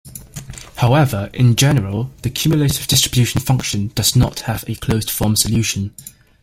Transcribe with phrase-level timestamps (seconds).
[0.77, 5.93] However, in general the cumulative distribution function does not have a closed form solution.